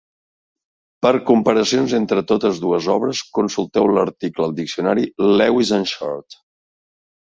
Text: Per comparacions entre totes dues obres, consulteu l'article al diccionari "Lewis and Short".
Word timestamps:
Per 1.05 1.11
comparacions 1.27 1.93
entre 1.99 2.25
totes 2.33 2.63
dues 2.65 2.89
obres, 2.95 3.23
consulteu 3.39 3.93
l'article 3.95 4.51
al 4.51 4.59
diccionari 4.65 5.09
"Lewis 5.41 5.79
and 5.83 5.97
Short". 5.97 6.45